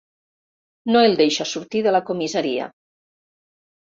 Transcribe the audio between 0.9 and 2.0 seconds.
No el deixa sortir de